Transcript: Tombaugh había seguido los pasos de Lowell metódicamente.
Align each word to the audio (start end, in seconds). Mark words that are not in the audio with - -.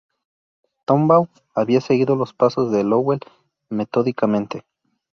Tombaugh 0.87 1.29
había 1.53 1.79
seguido 1.79 2.15
los 2.15 2.33
pasos 2.33 2.71
de 2.71 2.83
Lowell 2.83 3.19
metódicamente. 3.69 4.65